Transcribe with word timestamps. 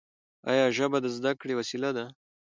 ایا 0.51 0.65
ژبه 0.77 0.97
د 1.01 1.07
زده 1.17 1.31
کړې 1.39 1.53
وسیله 1.59 1.89
ده؟ 1.97 2.05